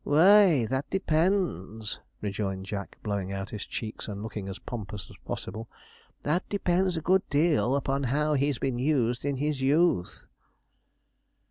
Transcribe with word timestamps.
'Who 0.03 0.13
y, 0.15 0.65
that 0.67 0.89
depends,' 0.89 1.99
rejoined 2.21 2.65
Jack, 2.65 2.97
blowing 3.03 3.31
out 3.31 3.51
his 3.51 3.67
cheeks, 3.67 4.07
and 4.07 4.23
looking 4.23 4.49
as 4.49 4.57
pompous 4.57 5.11
as 5.11 5.15
possible 5.25 5.69
'that 6.23 6.49
depends 6.49 6.97
a 6.97 7.01
good 7.01 7.21
deal 7.29 7.75
upon 7.75 8.01
how 8.05 8.33
he's 8.33 8.57
been 8.57 8.79
used 8.79 9.23
in 9.25 9.35
his 9.35 9.61
youth.' 9.61 10.25